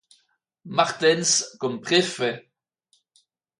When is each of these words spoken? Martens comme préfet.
Martens 0.65 1.45
comme 1.59 1.79
préfet. 1.79 2.49